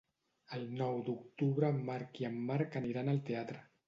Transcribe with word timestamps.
El 0.59 0.63
nou 0.77 0.95
d'octubre 1.09 1.69
en 1.73 1.77
Marc 1.89 2.21
i 2.23 2.25
en 2.31 2.39
Marc 2.47 2.79
aniran 2.81 3.13
al 3.15 3.21
teatre. 3.29 3.63